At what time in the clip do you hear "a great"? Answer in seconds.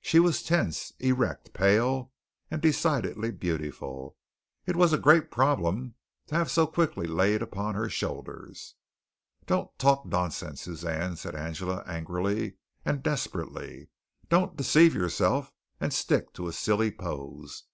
4.92-5.28